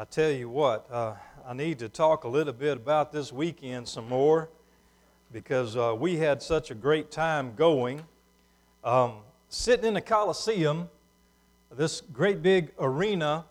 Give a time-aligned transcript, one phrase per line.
[0.00, 1.12] I tell you what, uh,
[1.46, 4.48] I need to talk a little bit about this weekend some more
[5.30, 8.02] because uh, we had such a great time going.
[8.82, 9.16] Um,
[9.50, 10.88] sitting in the Coliseum,
[11.70, 13.44] this great big arena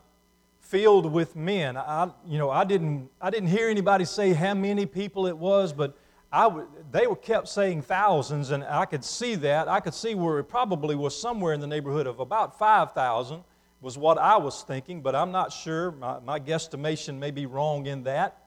[0.60, 1.78] filled with men.
[1.78, 5.72] I, you know, I didn't, I didn't hear anybody say how many people it was,
[5.72, 5.96] but
[6.32, 9.68] I w- they were kept saying thousands, and I could see that.
[9.68, 13.44] I could see where it probably was somewhere in the neighborhood of about 5,000
[13.82, 15.92] was what I was thinking, but I'm not sure.
[15.92, 18.38] My, my guesstimation may be wrong in that.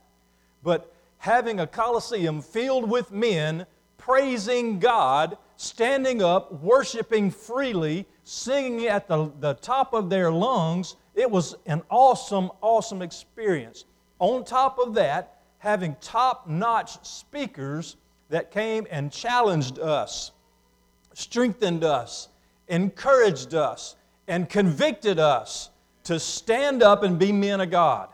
[0.63, 3.67] But having a coliseum filled with men
[3.97, 11.31] praising God, standing up, worshiping freely, singing at the, the top of their lungs, it
[11.31, 13.85] was an awesome, awesome experience.
[14.19, 17.97] On top of that, having top notch speakers
[18.29, 20.33] that came and challenged us,
[21.15, 22.29] strengthened us,
[22.69, 23.95] encouraged us,
[24.29, 25.71] and convicted us
[26.05, 28.09] to stand up and be men of God.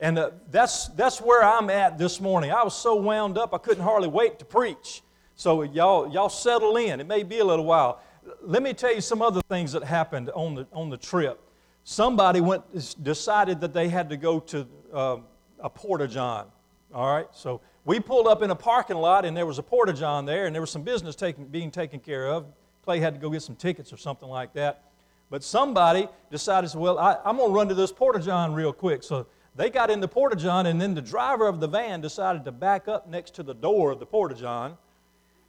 [0.00, 2.50] And uh, that's, that's where I'm at this morning.
[2.50, 5.02] I was so wound up, I couldn't hardly wait to preach.
[5.36, 7.00] So, y'all, y'all settle in.
[7.00, 8.00] It may be a little while.
[8.42, 11.40] Let me tell you some other things that happened on the, on the trip.
[11.84, 12.64] Somebody went,
[13.02, 15.16] decided that they had to go to uh,
[15.60, 16.46] a porta john.
[16.92, 19.92] All right, so we pulled up in a parking lot, and there was a porta
[19.92, 22.46] john there, and there was some business taking, being taken care of.
[22.82, 24.84] Clay had to go get some tickets or something like that.
[25.30, 29.02] But somebody decided, well, I, am going to run to this porta john real quick.
[29.02, 32.44] So they got in the porta john, and then the driver of the van decided
[32.44, 34.76] to back up next to the door of the porta john,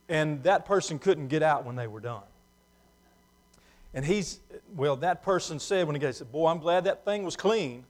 [0.10, 2.24] and that person couldn't get out when they were done.
[3.94, 4.40] And he's,
[4.76, 7.36] well, that person said when he got, he said, Boy, I'm glad that thing was
[7.36, 7.86] clean.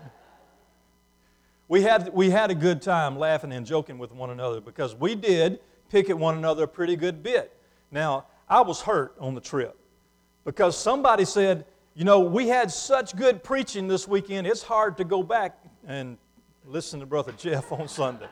[1.68, 5.14] we had, we had a good time laughing and joking with one another because we
[5.14, 7.56] did pick at one another a pretty good bit.
[7.90, 9.76] Now, I was hurt on the trip
[10.48, 15.04] because somebody said, you know, we had such good preaching this weekend, it's hard to
[15.04, 16.16] go back and
[16.64, 18.28] listen to Brother Jeff on Sunday.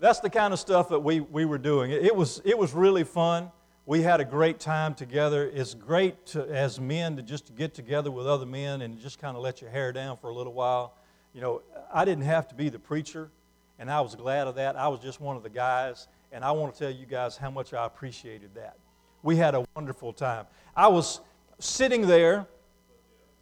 [0.00, 1.92] That's the kind of stuff that we, we were doing.
[1.92, 3.52] It was, it was really fun.
[3.86, 5.48] We had a great time together.
[5.54, 9.36] It's great to, as men to just get together with other men and just kind
[9.36, 10.96] of let your hair down for a little while.
[11.32, 11.62] You know,
[11.94, 13.30] I didn't have to be the preacher,
[13.78, 14.74] and I was glad of that.
[14.74, 17.52] I was just one of the guys, and I want to tell you guys how
[17.52, 18.74] much I appreciated that.
[19.22, 20.46] We had a wonderful time.
[20.76, 21.20] I was
[21.58, 22.46] sitting there.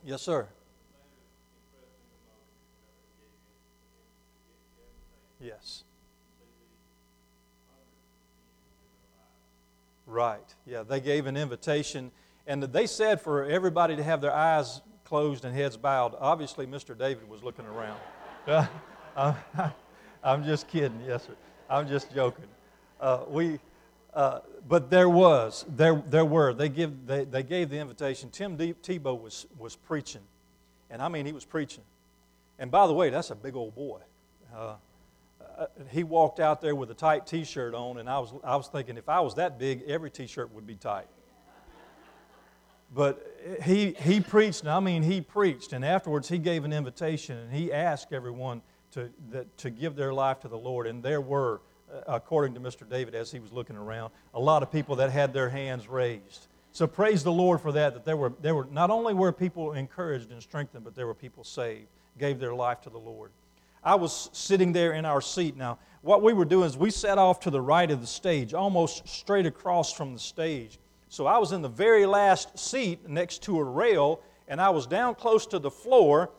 [0.05, 0.47] Yes, sir.
[5.41, 5.85] Yes.
[10.07, 10.55] Right.
[10.67, 12.11] Yeah, they gave an invitation,
[12.47, 16.15] and they said for everybody to have their eyes closed and heads bowed.
[16.19, 16.97] Obviously, Mr.
[16.97, 18.01] David was looking around.
[20.25, 21.01] I'm just kidding.
[21.07, 21.35] Yes, sir.
[21.69, 22.47] I'm just joking.
[23.01, 23.59] Uh, we,
[24.15, 26.53] uh, but there was, there, there were.
[26.53, 28.31] They, give, they, they gave the invitation.
[28.31, 30.21] Tim Tebow was, was preaching.
[30.91, 31.85] And I mean, he was preaching.
[32.59, 34.01] And by the way, that's a big old boy.
[34.55, 34.75] Uh,
[35.59, 38.57] uh, he walked out there with a tight t shirt on, and I was, I
[38.57, 41.07] was thinking if I was that big, every t shirt would be tight.
[42.95, 43.27] But
[43.63, 45.73] he, he preached, and I mean, he preached.
[45.73, 48.63] And afterwards, he gave an invitation, and he asked everyone
[48.93, 50.87] to, that, to give their life to the Lord.
[50.87, 51.61] And there were
[51.91, 52.89] Uh, according to Mr.
[52.89, 56.47] David as he was looking around, a lot of people that had their hands raised.
[56.73, 59.73] So praise the Lord for that, that there were, there were not only were people
[59.73, 61.87] encouraged and strengthened, but there were people saved,
[62.19, 63.31] gave their life to the Lord.
[63.83, 65.57] I was sitting there in our seat.
[65.57, 68.53] Now, what we were doing is we sat off to the right of the stage,
[68.53, 70.79] almost straight across from the stage.
[71.09, 74.87] So I was in the very last seat next to a rail, and I was
[74.87, 76.31] down close to the floor.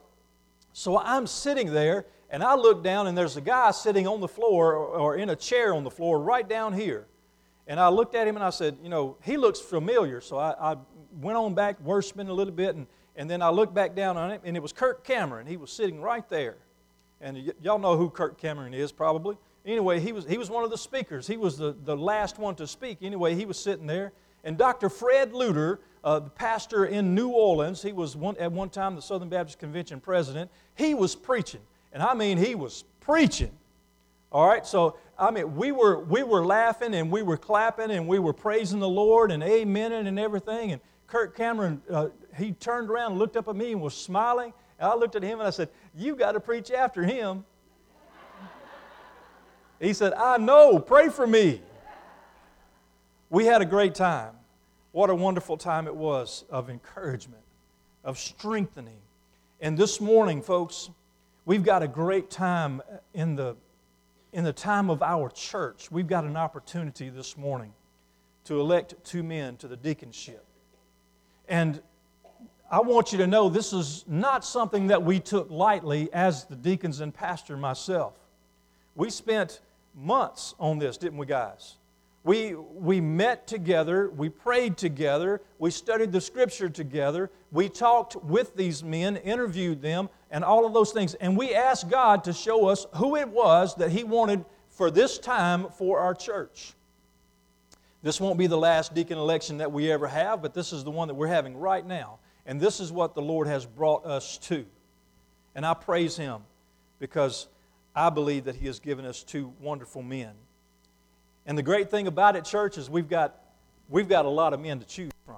[0.73, 4.27] So I'm sitting there, and I look down, and there's a guy sitting on the
[4.27, 7.07] floor or in a chair on the floor right down here.
[7.67, 10.21] And I looked at him and I said, You know, he looks familiar.
[10.21, 10.77] So I, I
[11.19, 14.31] went on back worshiping a little bit, and, and then I looked back down on
[14.31, 15.47] him, and it was Kirk Cameron.
[15.47, 16.57] He was sitting right there.
[17.21, 19.37] And y- y'all know who Kirk Cameron is, probably.
[19.65, 21.27] Anyway, he was, he was one of the speakers.
[21.27, 22.99] He was the, the last one to speak.
[23.01, 24.13] Anyway, he was sitting there.
[24.43, 24.89] And Dr.
[24.89, 29.01] Fred Luter, uh, the pastor in New Orleans, he was one, at one time the
[29.01, 31.61] Southern Baptist Convention president, he was preaching.
[31.91, 33.51] And I mean, he was preaching.
[34.31, 38.07] All right, so I mean, we were we were laughing and we were clapping and
[38.07, 40.71] we were praising the Lord and amening and everything.
[40.71, 44.53] And Kirk Cameron, uh, he turned around and looked up at me and was smiling.
[44.77, 47.43] And I looked at him and I said, "You got to preach after him."
[49.79, 50.79] he said, "I know.
[50.79, 51.61] Pray for me."
[53.31, 54.33] We had a great time.
[54.91, 57.43] What a wonderful time it was of encouragement,
[58.03, 59.01] of strengthening.
[59.59, 60.89] And this morning, folks,
[61.49, 62.79] We've got a great time
[63.15, 63.55] in the,
[64.33, 65.89] in the time of our church.
[65.89, 67.73] We've got an opportunity this morning
[68.43, 70.41] to elect two men to the deaconship.
[71.47, 71.81] And
[72.69, 76.55] I want you to know this is not something that we took lightly as the
[76.55, 78.13] deacons and pastor myself.
[78.93, 79.61] We spent
[79.95, 81.77] months on this, didn't we, guys?
[82.23, 88.55] We, we met together, we prayed together, we studied the scripture together, we talked with
[88.55, 91.13] these men, interviewed them, and all of those things.
[91.15, 95.17] And we asked God to show us who it was that He wanted for this
[95.17, 96.73] time for our church.
[98.01, 100.91] This won't be the last deacon election that we ever have, but this is the
[100.91, 102.19] one that we're having right now.
[102.45, 104.65] And this is what the Lord has brought us to.
[105.55, 106.41] And I praise Him
[106.99, 107.47] because
[107.95, 110.31] I believe that He has given us two wonderful men.
[111.49, 113.35] And the great thing about it, church, is we've got,
[113.89, 115.37] we've got a lot of men to choose from.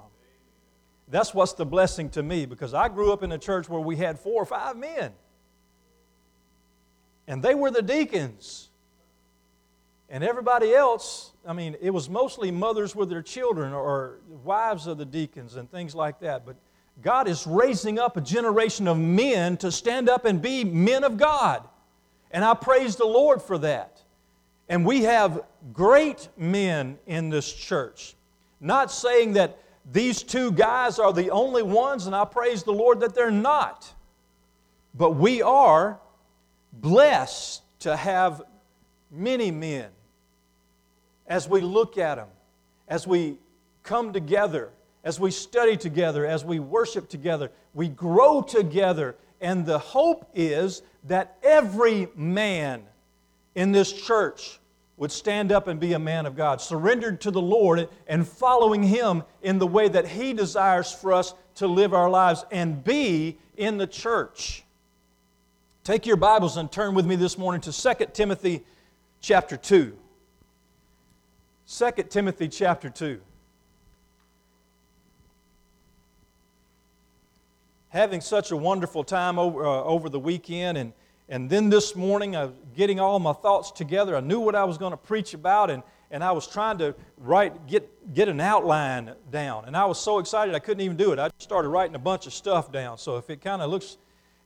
[1.08, 3.96] That's what's the blessing to me because I grew up in a church where we
[3.96, 5.12] had four or five men.
[7.26, 8.68] And they were the deacons.
[10.10, 14.98] And everybody else, I mean, it was mostly mothers with their children or wives of
[14.98, 16.44] the deacons and things like that.
[16.44, 16.56] But
[17.00, 21.16] God is raising up a generation of men to stand up and be men of
[21.16, 21.66] God.
[22.30, 24.01] And I praise the Lord for that.
[24.72, 25.42] And we have
[25.74, 28.14] great men in this church.
[28.58, 29.58] Not saying that
[29.92, 33.92] these two guys are the only ones, and I praise the Lord that they're not.
[34.94, 36.00] But we are
[36.72, 38.40] blessed to have
[39.10, 39.90] many men
[41.26, 42.28] as we look at them,
[42.88, 43.36] as we
[43.82, 44.70] come together,
[45.04, 49.16] as we study together, as we worship together, we grow together.
[49.38, 52.84] And the hope is that every man
[53.54, 54.60] in this church
[54.96, 58.82] would stand up and be a man of God, surrendered to the Lord and following
[58.82, 63.38] Him in the way that He desires for us to live our lives and be
[63.56, 64.64] in the church.
[65.84, 68.62] Take your Bibles and turn with me this morning to 2 Timothy
[69.20, 69.96] chapter 2.
[71.66, 73.20] 2 Timothy chapter 2.
[77.88, 80.92] Having such a wonderful time over, uh, over the weekend and
[81.28, 84.16] and then this morning, I was getting all my thoughts together.
[84.16, 86.94] I knew what I was going to preach about, and, and I was trying to
[87.16, 89.64] write, get, get an outline down.
[89.66, 91.18] And I was so excited I couldn't even do it.
[91.18, 92.98] I just started writing a bunch of stuff down.
[92.98, 93.98] So if it kind of looks,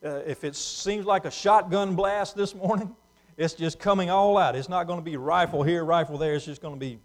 [0.05, 2.95] uh, if it seems like a shotgun blast this morning,
[3.37, 4.55] it's just coming all out.
[4.55, 6.35] It's not going to be rifle here, rifle there.
[6.35, 6.99] It's just going to be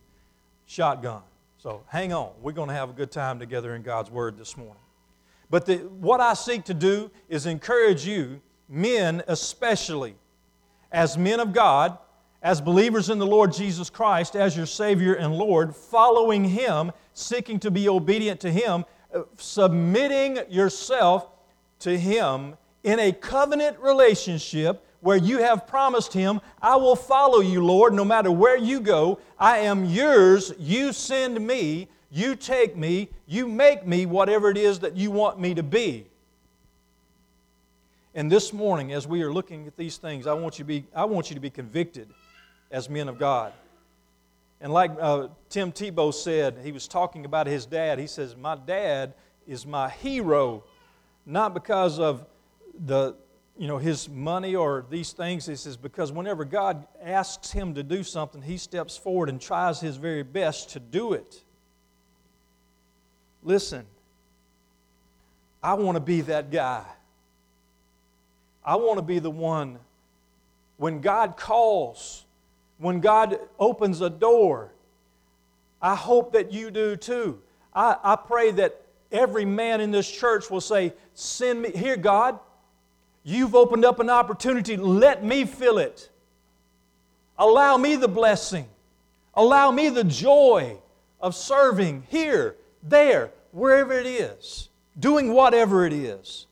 [0.66, 1.22] shotgun.
[1.58, 2.30] So hang on.
[2.40, 4.82] We're going to have a good time together in God's Word this morning.
[5.50, 8.40] But the, what I seek to do is encourage you
[8.72, 10.14] men especially,
[10.90, 11.98] as men of God,
[12.42, 17.60] as believers in the Lord Jesus Christ, as your Savior and Lord, following Him, seeking
[17.60, 18.84] to be obedient to Him,
[19.14, 21.28] uh, submitting yourself
[21.80, 27.62] to Him in a covenant relationship where you have promised Him, I will follow you,
[27.62, 29.20] Lord, no matter where you go.
[29.38, 30.52] I am yours.
[30.58, 31.88] You send me.
[32.10, 33.10] You take me.
[33.26, 36.06] You make me whatever it is that you want me to be.
[38.14, 40.84] And this morning, as we are looking at these things, I want you to be,
[40.94, 42.08] I want you to be convicted
[42.70, 43.52] as men of God.
[44.60, 47.98] And like uh, Tim Tebow said, he was talking about his dad.
[47.98, 49.14] He says, My dad
[49.46, 50.62] is my hero,
[51.26, 52.26] not because of
[52.86, 53.16] the,
[53.58, 55.46] you know, his money or these things.
[55.46, 59.80] He says, because whenever God asks him to do something, he steps forward and tries
[59.80, 61.42] his very best to do it.
[63.42, 63.84] Listen,
[65.62, 66.84] I want to be that guy.
[68.64, 69.78] I want to be the one
[70.76, 72.24] when God calls,
[72.78, 74.72] when God opens a door.
[75.80, 77.40] I hope that you do too.
[77.74, 82.38] I, I pray that every man in this church will say, Send me, here, God,
[83.24, 84.76] you've opened up an opportunity.
[84.76, 86.10] Let me fill it.
[87.38, 88.66] Allow me the blessing.
[89.34, 90.76] Allow me the joy
[91.20, 96.46] of serving here, there, wherever it is, doing whatever it is.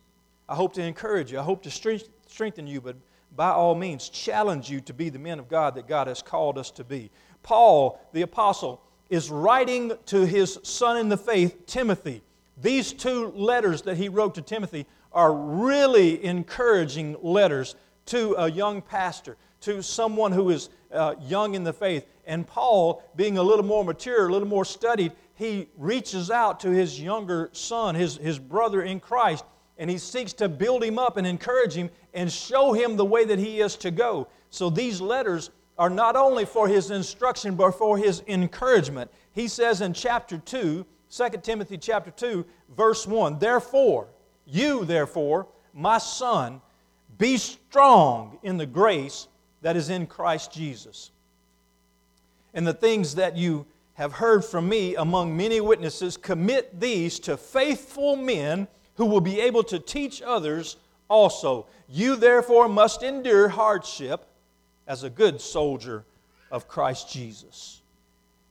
[0.51, 1.39] I hope to encourage you.
[1.39, 2.97] I hope to strengthen you, but
[3.37, 6.59] by all means, challenge you to be the men of God that God has called
[6.59, 7.09] us to be.
[7.45, 12.23] Paul, the apostle, is writing to his son in the faith, Timothy.
[12.61, 17.77] These two letters that he wrote to Timothy are really encouraging letters
[18.07, 22.07] to a young pastor, to someone who is uh, young in the faith.
[22.27, 26.71] And Paul, being a little more mature, a little more studied, he reaches out to
[26.71, 29.45] his younger son, his, his brother in Christ,
[29.81, 33.25] and he seeks to build him up and encourage him and show him the way
[33.25, 34.29] that he is to go.
[34.51, 39.11] So these letters are not only for his instruction, but for his encouragement.
[39.33, 42.45] He says in chapter 2, 2 Timothy chapter 2,
[42.77, 44.09] verse 1, Therefore,
[44.45, 46.61] you therefore, my son,
[47.17, 49.29] be strong in the grace
[49.63, 51.11] that is in Christ Jesus.
[52.53, 57.39] And the things that you have heard from me among many witnesses, commit these to
[57.39, 58.69] faithful men
[59.01, 60.77] who will be able to teach others
[61.09, 61.65] also.
[61.89, 64.27] You therefore must endure hardship
[64.87, 66.05] as a good soldier
[66.51, 67.81] of Christ Jesus.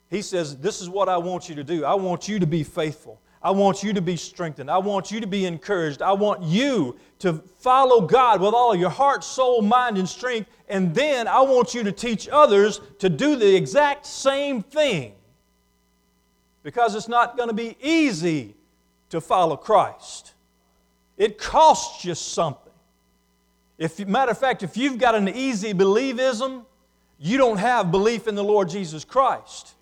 [0.10, 1.86] He says, This is what I want you to do.
[1.86, 3.22] I want you to be faithful.
[3.44, 4.72] I want you to be strengthened.
[4.72, 6.02] I want you to be encouraged.
[6.02, 10.50] I want you to follow God with all your heart, soul, mind, and strength.
[10.68, 15.14] And then I want you to teach others to do the exact same thing.
[16.64, 18.56] Because it's not going to be easy
[19.12, 20.34] to follow Christ.
[21.20, 22.72] It costs you something.
[23.78, 26.66] If, matter of fact, if you've got an easy believism,
[27.20, 29.74] you don't have belief in the Lord Jesus Christ.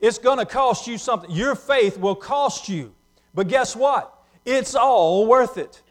[0.00, 1.30] It's going to cost you something.
[1.30, 2.94] Your faith will cost you.
[3.34, 4.14] But guess what?
[4.44, 5.82] It's all worth it.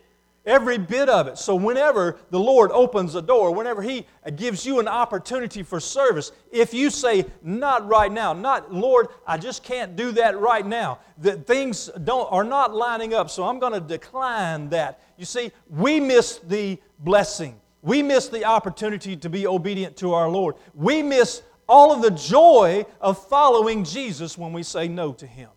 [0.45, 1.37] Every bit of it.
[1.37, 6.31] So, whenever the Lord opens a door, whenever He gives you an opportunity for service,
[6.51, 10.99] if you say, Not right now, not, Lord, I just can't do that right now,
[11.19, 15.01] that things don't, are not lining up, so I'm going to decline that.
[15.17, 17.59] You see, we miss the blessing.
[17.81, 20.55] We miss the opportunity to be obedient to our Lord.
[20.73, 25.49] We miss all of the joy of following Jesus when we say no to Him.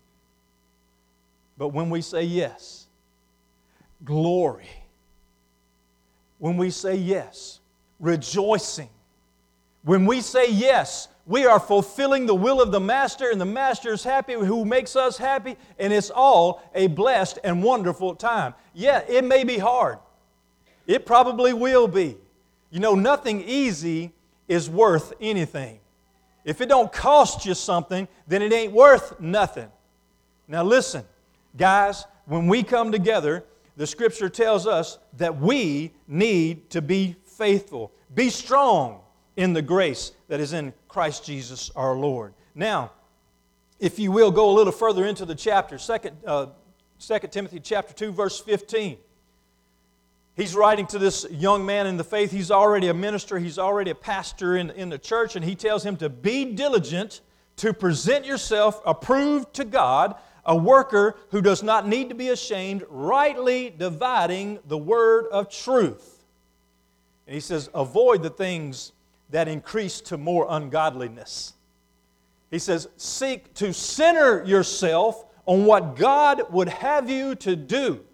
[1.57, 2.82] But when we say yes,
[4.04, 4.68] glory.
[6.38, 7.61] When we say yes,
[8.00, 8.88] rejoicing.
[9.85, 13.92] When we say yes, we are fulfilling the will of the Master, and the Master
[13.92, 18.54] is happy who makes us happy, and it's all a blessed and wonderful time.
[18.75, 19.99] Yeah, it may be hard.
[20.87, 22.16] It probably will be.
[22.71, 24.12] You know, nothing easy
[24.49, 25.78] is worth anything.
[26.44, 29.71] If it don't cost you something, then it ain't worth nothing.
[30.49, 31.04] Now listen,
[31.56, 33.44] guys, when we come together,
[33.76, 37.93] the scripture tells us that we need to be faithful.
[38.14, 39.00] Be strong
[39.37, 42.35] in the grace that is in Christ Jesus our Lord.
[42.55, 42.93] Now,
[43.81, 46.47] if you will go a little further into the chapter, 2, uh,
[47.00, 48.99] 2 Timothy chapter 2, verse 15.
[50.35, 52.31] He's writing to this young man in the faith.
[52.31, 55.85] He's already a minister, he's already a pastor in, in the church, and he tells
[55.85, 57.21] him to be diligent
[57.57, 60.14] to present yourself approved to God,
[60.45, 66.25] a worker who does not need to be ashamed, rightly dividing the word of truth.
[67.27, 68.93] And he says, avoid the things
[69.31, 71.55] that increase to more ungodliness.
[72.51, 78.05] He says, seek to center yourself on what God would have you to do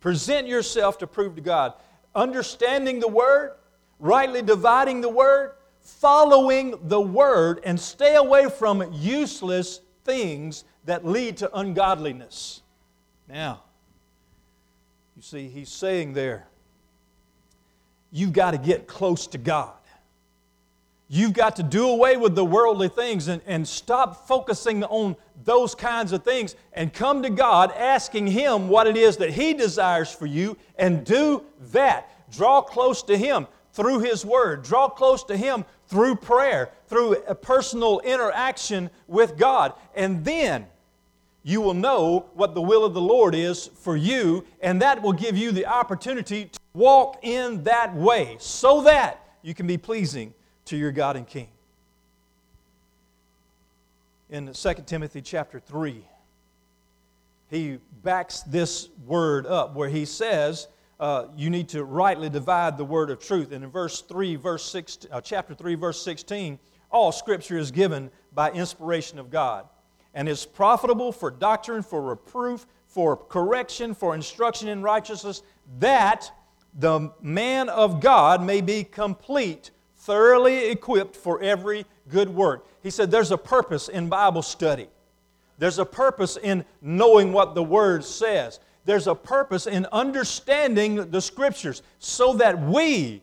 [0.00, 1.74] Present yourself to prove to God.
[2.14, 3.52] Understanding the Word,
[3.98, 11.36] rightly dividing the Word, following the Word, and stay away from useless things that lead
[11.36, 12.62] to ungodliness.
[13.28, 13.60] Now,
[15.16, 16.46] you see, he's saying there,
[18.10, 19.74] you've got to get close to God.
[21.06, 25.74] You've got to do away with the worldly things and, and stop focusing on those
[25.74, 30.10] kinds of things and come to God asking Him what it is that He desires
[30.10, 32.10] for you and do that.
[32.32, 37.34] Draw close to Him through His Word, draw close to Him through prayer, through a
[37.34, 39.74] personal interaction with God.
[39.94, 40.66] And then
[41.42, 45.12] you will know what the will of the Lord is for you, and that will
[45.12, 50.34] give you the opportunity to walk in that way so that you can be pleasing
[50.66, 51.48] to your God and King.
[54.30, 56.04] In 2 Timothy chapter 3,
[57.50, 60.68] he backs this word up where he says,
[61.00, 63.52] uh, you need to rightly divide the word of truth.
[63.52, 66.58] And in verse 3, verse 6, uh, chapter 3, verse 16,
[66.90, 69.66] all scripture is given by inspiration of God
[70.14, 75.42] and is profitable for doctrine, for reproof, for correction, for instruction in righteousness,
[75.78, 76.30] that
[76.74, 82.66] the man of God may be complete, thoroughly equipped for every good work.
[82.82, 84.88] He said there's a purpose in Bible study.
[85.58, 88.60] There's a purpose in knowing what the Word says.
[88.84, 93.22] There's a purpose in understanding the Scriptures so that we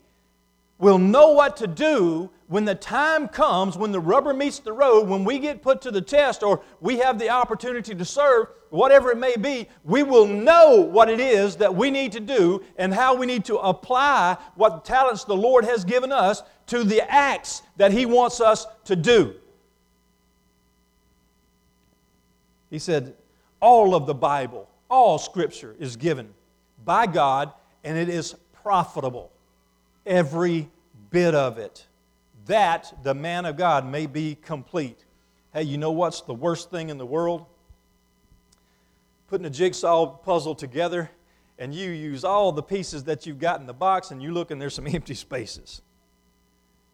[0.77, 5.08] will know what to do when the time comes, when the rubber meets the road,
[5.08, 9.12] when we get put to the test or we have the opportunity to serve, whatever
[9.12, 12.94] it may be, we will know what it is that we need to do and
[12.94, 17.63] how we need to apply what talents the Lord has given us to the acts
[17.77, 19.34] that He wants us to do.
[22.70, 23.15] He said,
[23.60, 26.34] All of the Bible, all Scripture is given
[26.84, 27.51] by God
[27.84, 29.32] and it is profitable.
[30.06, 30.70] Every
[31.10, 31.86] bit of it
[32.46, 35.04] that the man of God may be complete.
[35.54, 37.46] Hey, you know what's the worst thing in the world?
[39.28, 41.10] Putting a jigsaw puzzle together
[41.58, 44.52] and you use all the pieces that you've got in the box and you look
[44.52, 45.82] and there's some empty spaces.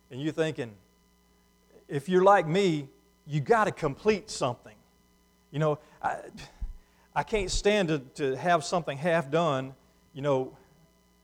[0.10, 0.72] And you're thinking,
[1.88, 2.88] if you're like me,
[3.27, 4.75] you got to complete something.
[5.51, 6.18] You know, I,
[7.13, 9.74] I can't stand to, to have something half done.
[10.13, 10.58] You know,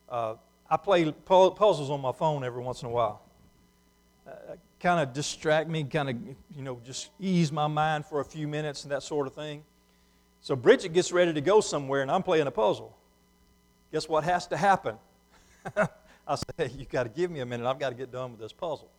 [0.09, 0.35] uh,
[0.69, 3.21] I play puzzles on my phone every once in a while.
[4.27, 4.31] Uh,
[4.79, 6.15] kind of distract me, kind of,
[6.55, 9.63] you know, just ease my mind for a few minutes and that sort of thing.
[10.41, 12.95] So Bridget gets ready to go somewhere and I'm playing a puzzle.
[13.91, 14.97] Guess what has to happen?
[16.27, 17.65] I say, hey, you got to give me a minute.
[17.65, 18.89] I've got to get done with this puzzle.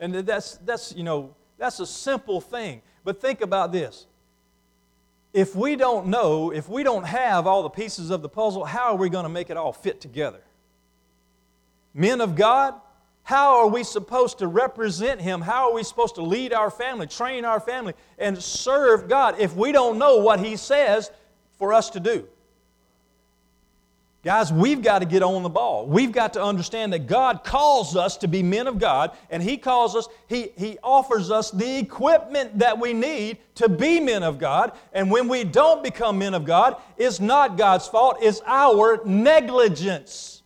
[0.00, 2.82] And that's, that's, you know, that's a simple thing.
[3.04, 4.06] But think about this.
[5.32, 8.92] If we don't know, if we don't have all the pieces of the puzzle, how
[8.92, 10.40] are we going to make it all fit together?
[11.94, 12.74] Men of God,
[13.22, 15.40] how are we supposed to represent Him?
[15.40, 19.54] How are we supposed to lead our family, train our family, and serve God if
[19.54, 21.10] we don't know what He says
[21.58, 22.26] for us to do?
[24.22, 25.86] Guys, we've got to get on the ball.
[25.86, 29.56] We've got to understand that God calls us to be men of God, and He
[29.56, 34.38] calls us, He, he offers us the equipment that we need to be men of
[34.38, 34.72] God.
[34.92, 40.42] And when we don't become men of God, it's not God's fault, it's our negligence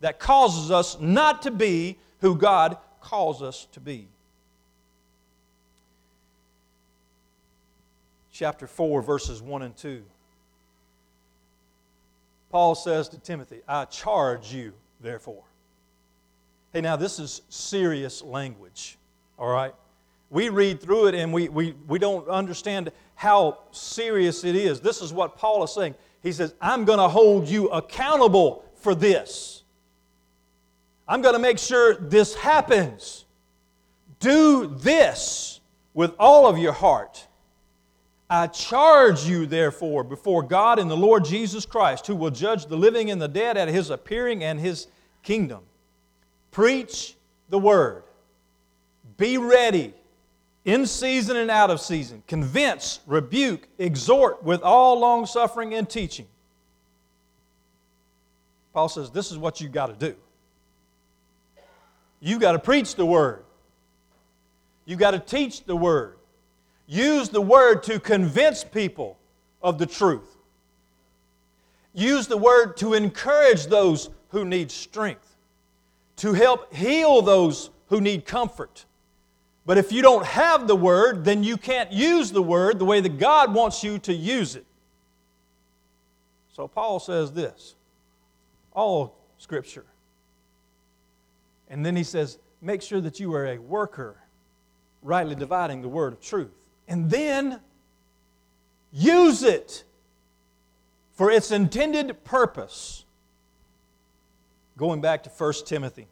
[0.00, 4.08] that causes us not to be who God calls us to be.
[8.32, 10.02] Chapter 4, verses 1 and 2.
[12.50, 15.44] Paul says to Timothy, I charge you, therefore.
[16.72, 18.98] Hey, now this is serious language,
[19.38, 19.74] all right?
[20.30, 24.80] We read through it and we, we, we don't understand how serious it is.
[24.80, 25.94] This is what Paul is saying.
[26.22, 29.62] He says, I'm going to hold you accountable for this.
[31.08, 33.24] I'm going to make sure this happens.
[34.20, 35.60] Do this
[35.94, 37.26] with all of your heart
[38.32, 42.76] I charge you, therefore, before God and the Lord Jesus Christ, who will judge the
[42.76, 44.86] living and the dead at his appearing and his
[45.24, 45.64] kingdom.
[46.52, 47.16] Preach
[47.48, 48.04] the word.
[49.16, 49.92] Be ready
[50.64, 52.22] in season and out of season.
[52.28, 56.28] Convince, rebuke, exhort with all long suffering and teaching.
[58.72, 60.14] Paul says, This is what you've got to do.
[62.20, 63.42] You've got to preach the word,
[64.84, 66.16] you've got to teach the word
[66.90, 69.16] Use the word to convince people
[69.62, 70.36] of the truth.
[71.94, 75.36] Use the word to encourage those who need strength,
[76.16, 78.86] to help heal those who need comfort.
[79.64, 83.00] But if you don't have the word, then you can't use the word the way
[83.00, 84.66] that God wants you to use it.
[86.52, 87.76] So Paul says this
[88.72, 89.86] all scripture.
[91.68, 94.16] And then he says, make sure that you are a worker,
[95.04, 96.50] rightly dividing the word of truth
[96.90, 97.60] and then
[98.92, 99.84] use it
[101.12, 103.04] for its intended purpose.
[104.76, 106.08] Going back to 1 Timothy.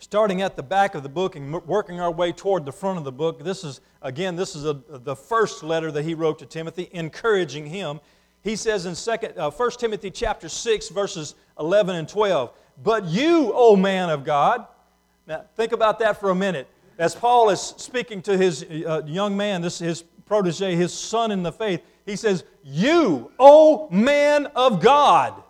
[0.00, 3.04] Starting at the back of the book and working our way toward the front of
[3.04, 6.46] the book, this is, again, this is a, the first letter that he wrote to
[6.46, 8.00] Timothy, encouraging him.
[8.42, 13.52] He says in second, uh, 1 Timothy chapter 6, verses 11 and 12, But you,
[13.54, 14.66] O man of God,
[15.26, 19.36] now think about that for a minute as Paul is speaking to his uh, young
[19.36, 24.82] man, this his protege, his son in the faith, he says, You, O man of
[24.82, 25.42] God.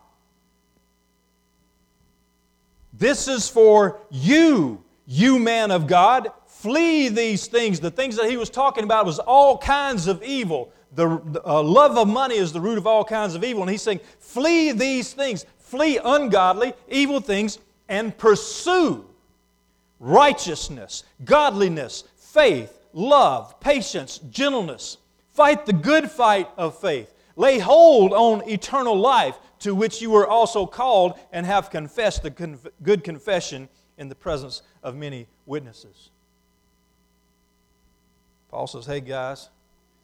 [2.93, 6.31] This is for you, you man of God.
[6.47, 7.81] Flee these things.
[7.81, 10.73] The things that he was talking about was all kinds of evil.
[10.95, 13.63] The, uh, love of money is the root of all kinds of evil.
[13.63, 15.47] And he's saying, Flee these things.
[15.59, 17.59] Flee ungodly, evil things,
[17.89, 19.08] and pursue
[20.01, 24.99] righteousness, godliness, faith, love, patience, gentleness.
[25.33, 27.15] Fight the good fight of faith.
[27.37, 32.31] Lay hold on eternal life to which you were also called and have confessed the
[32.31, 36.11] conf- good confession in the presence of many witnesses.
[38.51, 39.49] Paul says, Hey guys,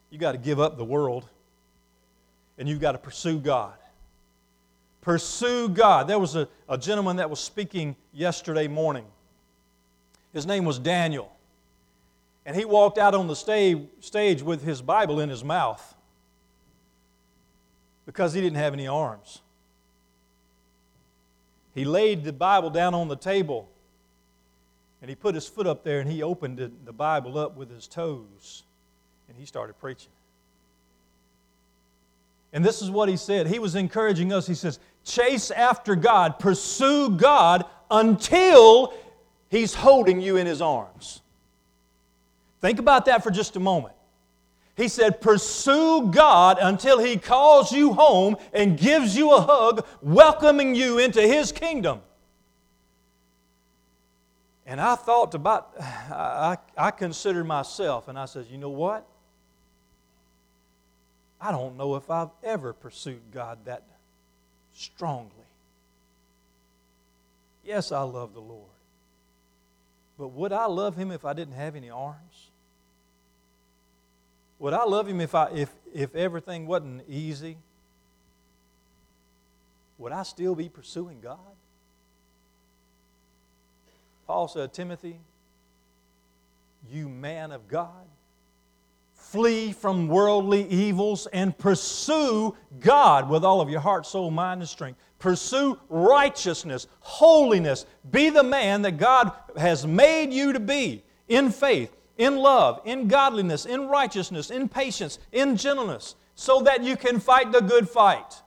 [0.09, 1.27] you got to give up the world
[2.57, 3.73] and you've got to pursue God.
[5.01, 6.07] Pursue God.
[6.07, 9.05] There was a, a gentleman that was speaking yesterday morning
[10.35, 11.31] his name was Daniel.
[12.45, 15.95] And he walked out on the stage with his Bible in his mouth
[18.05, 19.39] because he didn't have any arms.
[21.73, 23.69] He laid the Bible down on the table
[25.01, 27.87] and he put his foot up there and he opened the Bible up with his
[27.87, 28.63] toes
[29.29, 30.11] and he started preaching.
[32.51, 33.47] And this is what he said.
[33.47, 34.47] He was encouraging us.
[34.47, 38.93] He says, Chase after God, pursue God until
[39.49, 41.21] He's holding you in His arms.
[42.61, 43.93] Think about that for just a moment.
[44.75, 50.75] He said, Pursue God until He calls you home and gives you a hug, welcoming
[50.75, 52.01] you into His kingdom.
[54.65, 59.05] And I thought about, I, I considered myself, and I said, You know what?
[61.39, 63.83] I don't know if I've ever pursued God that
[64.73, 65.29] strongly.
[67.63, 68.74] Yes, I love the Lord.
[70.17, 72.49] But would I love Him if I didn't have any arms?
[74.59, 77.57] Would I love Him if, I, if, if everything wasn't easy?
[79.97, 81.39] Would I still be pursuing God?
[84.27, 85.19] Paul said, Timothy,
[86.91, 88.05] you man of God,
[89.25, 94.69] flee from worldly evils and pursue God with all of your heart, soul, mind, and
[94.69, 94.99] strength.
[95.19, 97.85] Pursue righteousness, holiness.
[98.11, 103.07] Be the man that God has made you to be in faith, in love, in
[103.07, 108.41] godliness, in righteousness, in patience, in gentleness, so that you can fight the good fight.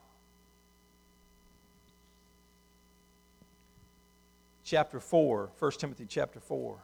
[4.64, 6.78] Chapter 4, 1 Timothy chapter 4,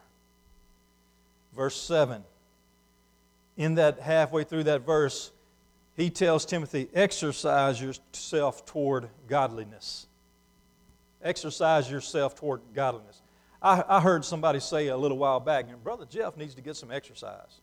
[1.55, 2.23] verse 7
[3.57, 5.31] in that halfway through that verse,
[5.95, 10.07] he tells Timothy, exercise yourself toward godliness.
[11.23, 13.21] Exercise yourself toward godliness.
[13.61, 16.91] I, I heard somebody say a little while back, Brother Jeff needs to get some
[16.91, 17.61] exercise.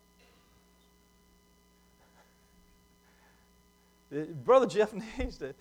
[4.44, 5.54] Brother Jeff needs to,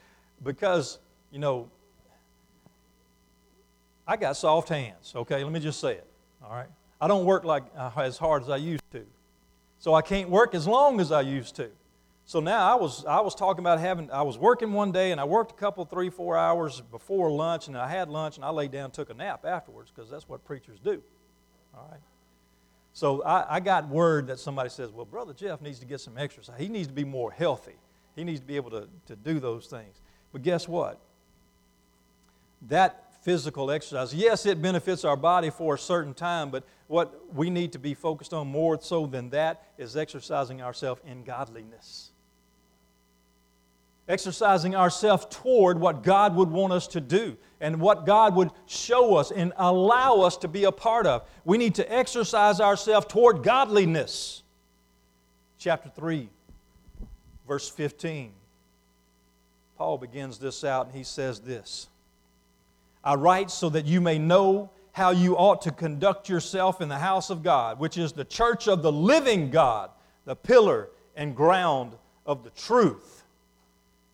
[0.43, 0.97] because,
[1.31, 1.69] you know,
[4.07, 5.43] I got soft hands, okay?
[5.43, 6.07] Let me just say it,
[6.43, 6.69] all right?
[6.99, 9.05] I don't work like uh, as hard as I used to.
[9.81, 11.69] So I can't work as long as I used to.
[12.25, 15.19] So now I was, I was talking about having, I was working one day and
[15.19, 18.51] I worked a couple, three, four hours before lunch and I had lunch and I
[18.51, 21.01] laid down took a nap afterwards because that's what preachers do.
[21.75, 21.99] All right.
[22.93, 26.15] So I, I got word that somebody says, well, Brother Jeff needs to get some
[26.15, 26.59] exercise.
[26.59, 27.75] He needs to be more healthy.
[28.15, 29.99] He needs to be able to, to do those things.
[30.31, 30.99] But guess what?
[32.69, 34.13] That physical exercise.
[34.13, 37.93] Yes, it benefits our body for a certain time, but what we need to be
[37.93, 42.09] focused on more so than that is exercising ourselves in godliness.
[44.07, 49.15] Exercising ourselves toward what God would want us to do and what God would show
[49.15, 51.25] us and allow us to be a part of.
[51.45, 54.41] We need to exercise ourselves toward godliness.
[55.59, 56.27] Chapter 3,
[57.47, 58.31] verse 15.
[59.77, 61.87] Paul begins this out and he says this
[63.03, 66.99] I write so that you may know how you ought to conduct yourself in the
[66.99, 69.89] house of God, which is the church of the living God,
[70.25, 71.93] the pillar and ground
[72.25, 73.23] of the truth.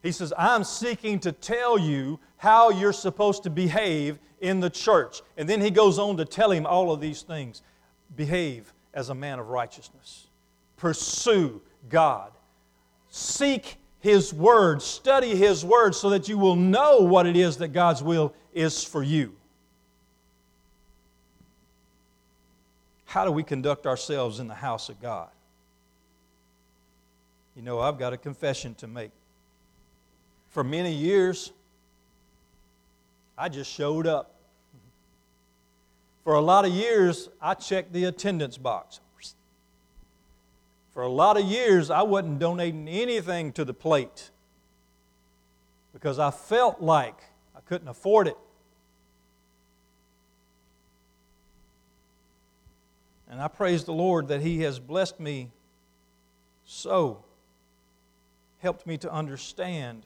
[0.03, 5.21] He says, I'm seeking to tell you how you're supposed to behave in the church.
[5.35, 7.63] And then he goes on to tell him all of these things.
[8.15, 10.27] Behave as a man of righteousness,
[10.77, 12.31] pursue God,
[13.09, 17.69] seek his Word, study His Word so that you will know what it is that
[17.69, 19.35] God's will is for you.
[23.03, 25.27] How do we conduct ourselves in the house of God?
[27.53, 29.11] You know, I've got a confession to make.
[30.51, 31.51] For many years,
[33.37, 34.35] I just showed up.
[36.23, 39.01] For a lot of years, I checked the attendance box.
[40.97, 44.31] For a lot of years, I wasn't donating anything to the plate
[45.93, 47.19] because I felt like
[47.55, 48.37] I couldn't afford it.
[53.29, 55.51] And I praise the Lord that He has blessed me
[56.65, 57.23] so,
[58.63, 60.01] helped me to understand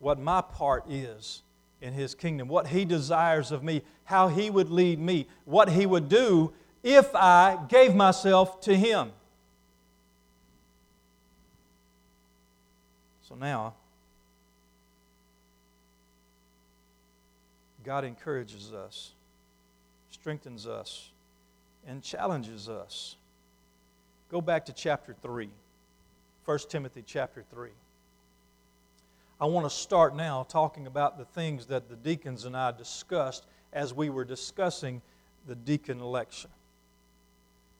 [0.00, 1.42] what my part is
[1.80, 5.86] in His kingdom, what He desires of me, how He would lead me, what He
[5.86, 9.12] would do if I gave myself to Him.
[13.28, 13.74] So now,
[17.82, 19.12] God encourages us,
[20.12, 21.10] strengthens us,
[21.88, 23.16] and challenges us.
[24.30, 25.48] Go back to chapter 3,
[26.44, 27.70] 1 Timothy chapter 3.
[29.40, 33.44] I want to start now talking about the things that the deacons and I discussed
[33.72, 35.02] as we were discussing
[35.48, 36.50] the deacon election.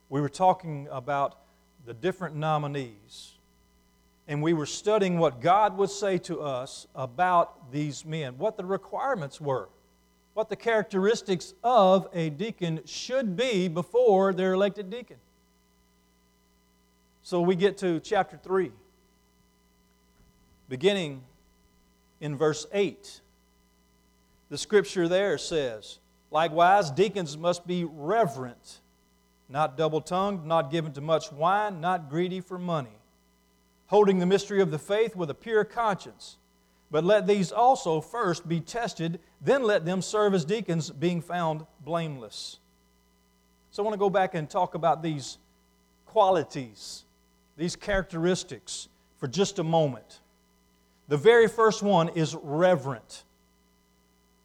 [0.08, 1.38] We were talking about
[1.84, 3.35] the different nominees
[4.28, 8.64] and we were studying what God would say to us about these men, what the
[8.64, 9.68] requirements were,
[10.34, 15.16] what the characteristics of a deacon should be before they're elected deacon.
[17.22, 18.72] So we get to chapter 3,
[20.68, 21.22] beginning
[22.20, 23.20] in verse 8.
[24.48, 25.98] The scripture there says,
[26.32, 28.80] Likewise, deacons must be reverent,
[29.48, 32.98] not double tongued, not given to much wine, not greedy for money
[33.86, 36.38] holding the mystery of the faith with a pure conscience.
[36.90, 41.66] But let these also first be tested, then let them serve as deacons, being found
[41.84, 42.58] blameless.
[43.70, 45.38] So I want to go back and talk about these
[46.06, 47.04] qualities,
[47.56, 50.20] these characteristics for just a moment.
[51.08, 53.24] The very first one is reverent.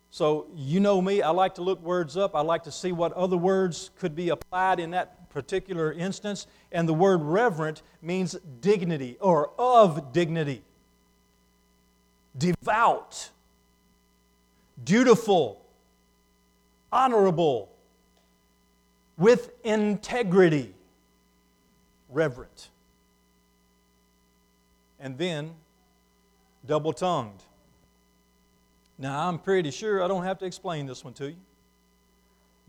[0.10, 2.36] So, you know me, I like to look words up.
[2.36, 6.48] I like to see what other words could be applied in that particular instance.
[6.72, 10.62] And the word reverent means dignity or of dignity,
[12.38, 13.30] devout,
[14.84, 15.64] dutiful,
[16.92, 17.70] honorable,
[19.18, 20.74] with integrity,
[22.10, 22.70] reverent.
[25.00, 25.56] And then
[26.66, 27.42] double tongued.
[28.98, 31.36] Now, I'm pretty sure I don't have to explain this one to you.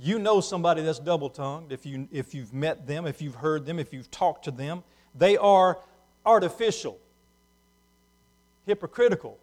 [0.04, 3.64] You know somebody that's double tongued if, you, if you've met them, if you've heard
[3.64, 4.82] them, if you've talked to them.
[5.14, 5.78] They are
[6.26, 6.98] artificial,
[8.66, 9.38] hypocritical,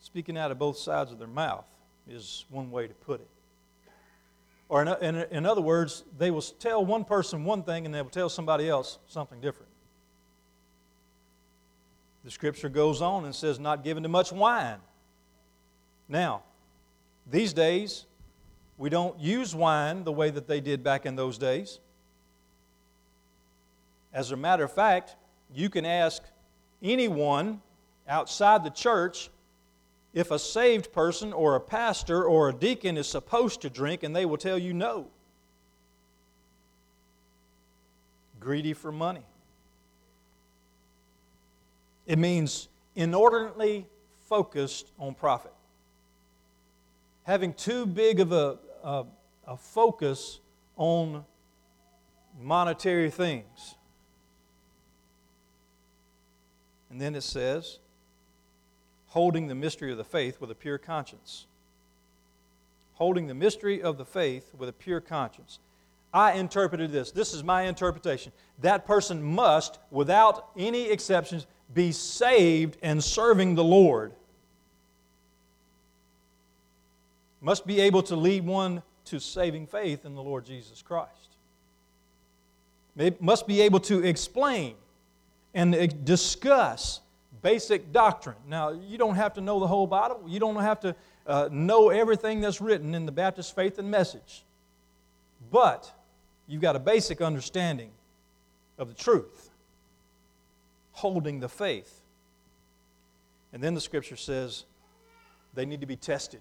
[0.00, 1.66] speaking out of both sides of their mouth
[2.08, 3.28] is one way to put it.
[4.70, 8.00] Or, in, in, in, other words, they will tell one person one thing and they
[8.00, 9.70] will tell somebody else something different.
[12.24, 14.78] The scripture goes on and says, not given to much wine.
[16.08, 16.44] Now,
[17.30, 18.06] these days,
[18.76, 21.78] we don't use wine the way that they did back in those days.
[24.12, 25.16] As a matter of fact,
[25.54, 26.22] you can ask
[26.82, 27.60] anyone
[28.08, 29.30] outside the church
[30.12, 34.14] if a saved person or a pastor or a deacon is supposed to drink, and
[34.14, 35.06] they will tell you no.
[38.40, 39.24] Greedy for money.
[42.06, 43.86] It means inordinately
[44.28, 45.52] focused on profit.
[47.30, 49.04] Having too big of a, a,
[49.46, 50.40] a focus
[50.76, 51.24] on
[52.42, 53.76] monetary things.
[56.90, 57.78] And then it says,
[59.06, 61.46] holding the mystery of the faith with a pure conscience.
[62.94, 65.60] Holding the mystery of the faith with a pure conscience.
[66.12, 67.12] I interpreted this.
[67.12, 68.32] This is my interpretation.
[68.58, 74.14] That person must, without any exceptions, be saved and serving the Lord.
[77.40, 81.10] Must be able to lead one to saving faith in the Lord Jesus Christ.
[83.20, 84.74] Must be able to explain
[85.54, 87.00] and discuss
[87.42, 88.36] basic doctrine.
[88.46, 90.94] Now, you don't have to know the whole Bible, you don't have to
[91.26, 94.44] uh, know everything that's written in the Baptist faith and message.
[95.50, 95.90] But
[96.46, 97.90] you've got a basic understanding
[98.78, 99.50] of the truth
[100.92, 102.00] holding the faith.
[103.52, 104.64] And then the scripture says
[105.54, 106.40] they need to be tested.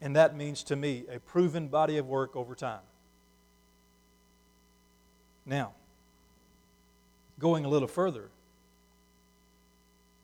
[0.00, 2.80] And that means to me a proven body of work over time.
[5.44, 5.72] Now,
[7.38, 8.28] going a little further,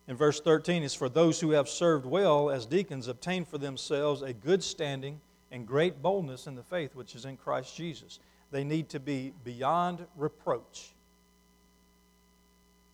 [0.06, 4.22] in verse 13 is for those who have served well as deacons obtain for themselves
[4.22, 8.18] a good standing and great boldness in the faith which is in Christ Jesus.
[8.50, 10.92] They need to be beyond reproach.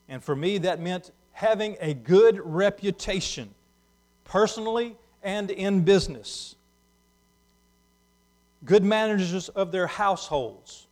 [0.08, 3.50] And for me, that meant having a good reputation,
[4.24, 6.54] personally and in business.
[8.64, 10.86] Good managers of their households.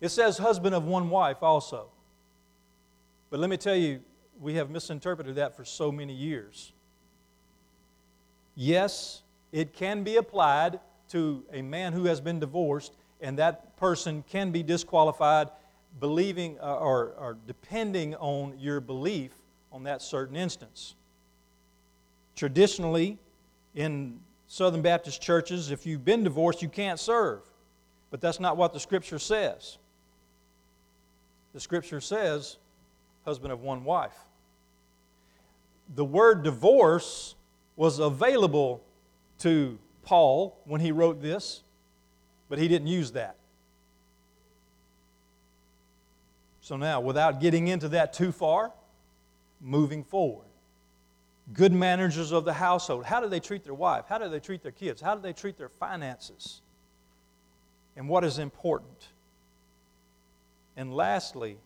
[0.00, 1.88] It says husband of one wife also.
[3.30, 4.00] But let me tell you,
[4.40, 6.72] we have misinterpreted that for so many years.
[8.54, 14.24] Yes, it can be applied to a man who has been divorced, and that person
[14.28, 15.48] can be disqualified
[16.00, 19.32] believing uh, or, or depending on your belief
[19.72, 20.94] on that certain instance.
[22.36, 23.18] Traditionally,
[23.74, 27.40] in Southern Baptist churches, if you've been divorced, you can't serve.
[28.10, 29.76] But that's not what the Scripture says.
[31.52, 32.56] The Scripture says,
[33.24, 34.16] husband of one wife.
[35.94, 37.34] The word divorce
[37.76, 38.82] was available
[39.40, 41.62] to Paul when he wrote this,
[42.48, 43.36] but he didn't use that.
[46.62, 48.72] So now, without getting into that too far,
[49.60, 50.47] moving forward.
[51.52, 53.04] Good managers of the household.
[53.04, 54.04] How do they treat their wife?
[54.08, 55.00] How do they treat their kids?
[55.00, 56.60] How do they treat their finances?
[57.96, 59.08] And what is important?
[60.76, 61.56] And lastly,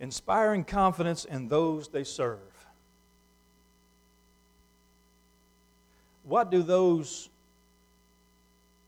[0.00, 2.38] inspiring confidence in those they serve.
[6.24, 7.30] What do those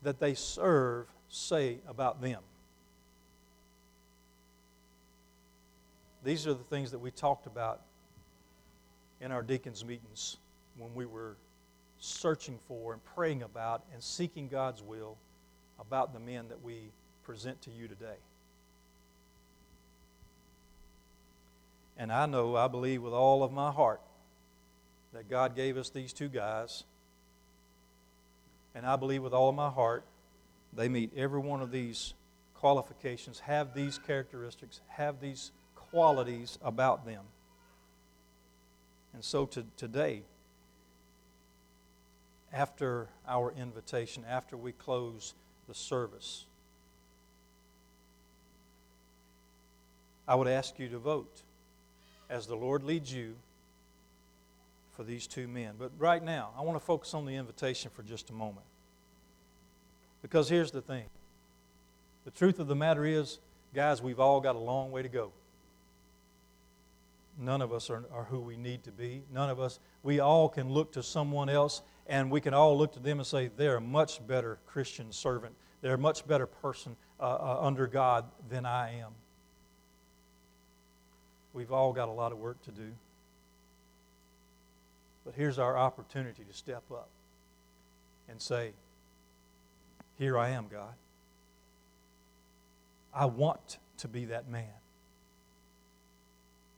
[0.03, 2.41] that they serve say about them?
[6.23, 7.81] These are the things that we talked about
[9.21, 10.37] in our deacons' meetings
[10.77, 11.35] when we were
[11.99, 15.15] searching for and praying about and seeking God's will
[15.79, 16.91] about the men that we
[17.23, 18.17] present to you today.
[21.97, 24.01] And I know, I believe with all of my heart
[25.13, 26.83] that God gave us these two guys.
[28.73, 30.03] And I believe with all of my heart
[30.73, 32.13] they meet every one of these
[32.55, 37.23] qualifications, have these characteristics, have these qualities about them.
[39.13, 40.23] And so to, today,
[42.53, 45.33] after our invitation, after we close
[45.67, 46.45] the service,
[50.27, 51.41] I would ask you to vote
[52.29, 53.35] as the Lord leads you
[54.95, 55.73] for these two men.
[55.77, 58.65] But right now, I want to focus on the invitation for just a moment.
[60.21, 61.05] Because here's the thing
[62.23, 63.39] the truth of the matter is,
[63.73, 65.31] guys, we've all got a long way to go.
[67.41, 69.23] None of us are, are who we need to be.
[69.33, 72.93] None of us, we all can look to someone else and we can all look
[72.93, 75.55] to them and say, they're a much better Christian servant.
[75.81, 79.13] They're a much better person uh, uh, under God than I am.
[81.53, 82.91] We've all got a lot of work to do.
[85.25, 87.09] But here's our opportunity to step up
[88.29, 88.71] and say,
[90.17, 90.93] Here I am, God.
[93.13, 94.80] I want to be that man.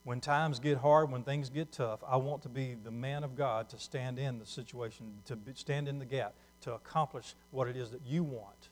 [0.04, 3.34] When times get hard, when things get tough, I want to be the man of
[3.34, 7.76] God to stand in the situation, to stand in the gap, to accomplish what it
[7.76, 8.68] is that you want.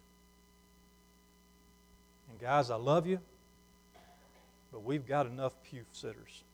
[2.30, 3.18] And guys, I love you,
[4.70, 6.44] but we've got enough pew sitters.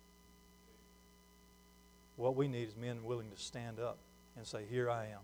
[2.17, 3.99] What we need is men willing to stand up
[4.37, 5.21] and say, Here I am.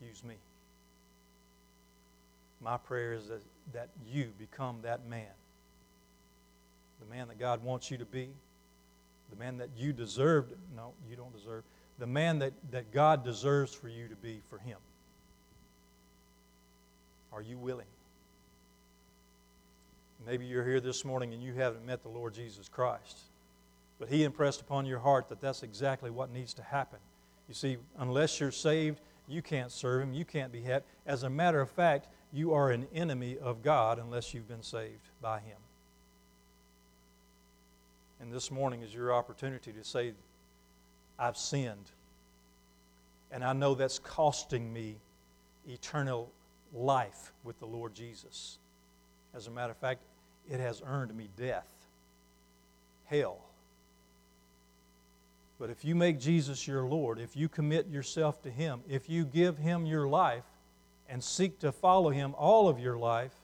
[0.00, 0.34] Use me.
[2.60, 5.26] My prayer is that, that you become that man.
[7.00, 8.30] The man that God wants you to be.
[9.32, 10.52] The man that you deserve.
[10.76, 11.64] No, you don't deserve.
[11.98, 14.78] The man that, that God deserves for you to be for Him.
[17.32, 17.86] Are you willing?
[20.26, 23.18] Maybe you're here this morning and you haven't met the Lord Jesus Christ.
[23.98, 26.98] But He impressed upon your heart that that's exactly what needs to happen.
[27.48, 30.84] You see, unless you're saved, you can't serve Him, you can't be happy.
[31.06, 35.08] As a matter of fact, you are an enemy of God unless you've been saved
[35.20, 35.56] by Him.
[38.22, 40.12] And this morning is your opportunity to say,
[41.18, 41.90] I've sinned.
[43.32, 44.94] And I know that's costing me
[45.68, 46.30] eternal
[46.72, 48.58] life with the Lord Jesus.
[49.34, 50.02] As a matter of fact,
[50.48, 51.66] it has earned me death,
[53.06, 53.38] hell.
[55.58, 59.24] But if you make Jesus your Lord, if you commit yourself to Him, if you
[59.24, 60.44] give Him your life
[61.08, 63.34] and seek to follow Him all of your life,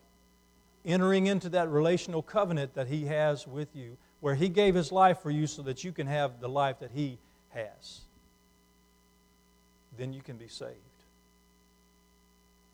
[0.85, 5.21] entering into that relational covenant that He has with you, where He gave His life
[5.21, 7.19] for you so that you can have the life that He
[7.51, 8.01] has,
[9.97, 10.75] then you can be saved.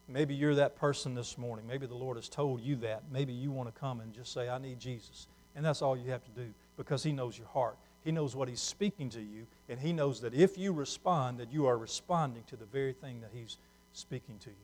[0.08, 1.66] Maybe you're that person this morning.
[1.66, 3.04] Maybe the Lord has told you that.
[3.10, 5.26] Maybe you want to come and just say, I need Jesus.
[5.56, 7.76] And that's all you have to do because He knows your heart.
[8.04, 11.52] He knows what He's speaking to you, and He knows that if you respond, that
[11.52, 13.56] you are responding to the very thing that He's
[13.94, 14.56] speaking to you.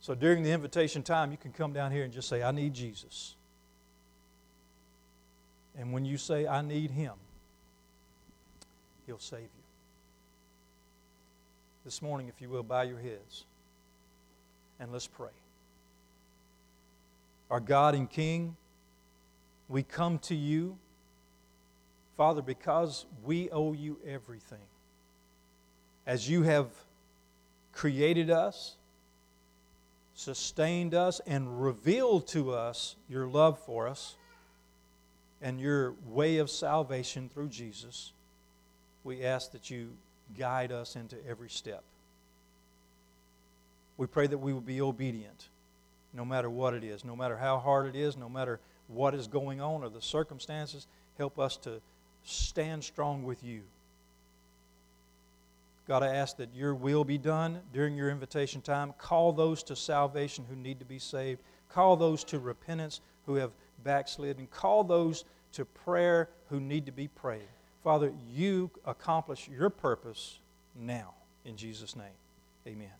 [0.00, 2.72] So during the invitation time, you can come down here and just say, I need
[2.72, 3.34] Jesus.
[5.78, 7.14] And when you say, I need Him,
[9.06, 9.48] He'll save you.
[11.84, 13.44] This morning, if you will, bow your heads
[14.78, 15.30] and let's pray.
[17.50, 18.56] Our God and King,
[19.68, 20.76] we come to you
[22.18, 24.58] Father, because we owe you everything.
[26.04, 26.66] As you have
[27.72, 28.74] created us,
[30.14, 34.16] sustained us, and revealed to us your love for us
[35.40, 38.12] and your way of salvation through Jesus,
[39.04, 39.90] we ask that you
[40.38, 41.82] guide us into every step.
[43.96, 45.48] We pray that we will be obedient
[46.12, 49.26] no matter what it is, no matter how hard it is, no matter what is
[49.26, 50.86] going on or the circumstances.
[51.18, 51.80] Help us to
[52.24, 53.62] stand strong with you.
[55.86, 58.92] God, I ask that your will be done during your invitation time.
[58.98, 61.40] Call those to salvation who need to be saved.
[61.70, 64.46] Call those to repentance who have backslidden.
[64.48, 67.48] Call those to prayer who need to be prayed.
[67.82, 70.38] Father, you accomplish your purpose
[70.74, 71.14] now.
[71.44, 72.06] In Jesus' name,
[72.66, 72.97] amen.